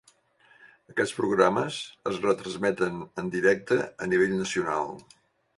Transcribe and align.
Aquests 0.93 1.15
programes 1.17 1.77
es 2.13 2.17
retransmeten 2.25 2.99
en 3.25 3.31
directe 3.39 3.79
a 4.07 4.11
nivell 4.15 4.37
nacional. 4.43 4.95